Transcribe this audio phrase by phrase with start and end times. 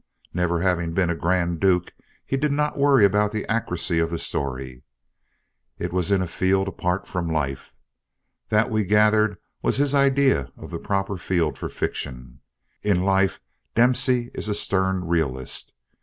[0.33, 1.93] Never having been a grand duke,
[2.25, 4.81] he did not worry about the accuracy of the story.
[5.77, 7.75] It was in a field far apart from life.
[8.49, 12.39] That we gathered was his idea of the proper field for fiction.
[12.81, 13.39] In life
[13.75, 15.71] Dempsey is a stern realist.